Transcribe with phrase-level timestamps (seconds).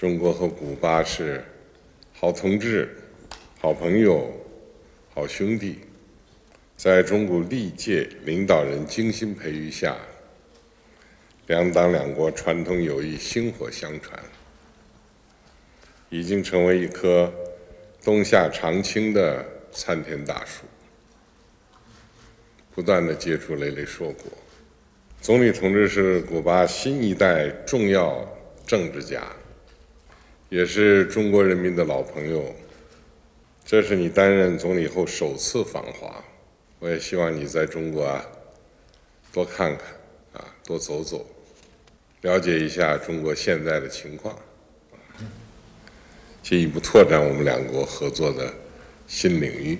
[0.00, 1.44] 中国和古巴是
[2.14, 2.88] 好同志、
[3.58, 4.32] 好朋友、
[5.12, 5.78] 好兄弟。
[6.74, 9.94] 在中国历届领导人精心培育下，
[11.48, 14.18] 两党两国传统友谊薪火相传，
[16.08, 17.30] 已经成为一棵
[18.02, 20.64] 冬夏常青的参天大树，
[22.74, 24.32] 不断的结出累累硕果。
[25.20, 28.26] 总理同志是古巴新一代重要
[28.66, 29.22] 政治家。
[30.50, 32.52] 也是中国人民的老朋友，
[33.64, 36.24] 这是你担任总理后首次访华，
[36.80, 38.26] 我也希望你在中国啊
[39.32, 39.86] 多看看
[40.32, 41.24] 啊多走走，
[42.22, 44.36] 了解一下中国现在的情况，
[46.42, 48.52] 进一步拓展我们两国合作的
[49.06, 49.78] 新领域，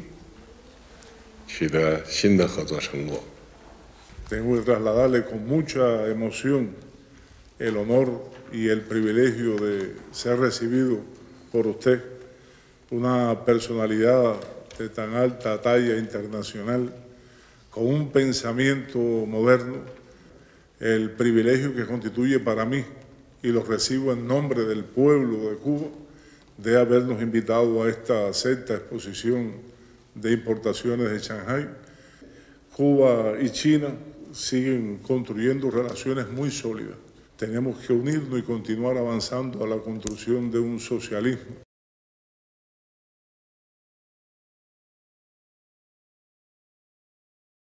[1.49, 3.21] 取得新的合作成果。
[7.61, 10.99] El honor y el privilegio de ser recibido
[11.53, 12.03] por usted,
[12.91, 14.37] una personalidad
[14.79, 16.93] de tan alta talla internacional,
[17.71, 19.77] con un pensamiento moderno,
[20.81, 22.83] el privilegio que constituye para mí,
[23.43, 25.89] y lo recibo en nombre del pueblo de Cuba,
[26.57, 29.53] de habernos invitado a esta sexta exposición
[30.15, 31.69] de importaciones de Shanghai.
[32.75, 33.89] Cuba y China
[34.33, 37.10] siguen construyendo relaciones muy sólidas
[37.41, 41.70] tenemos que unirnos y continuar avanzando a la construcción de un socialismo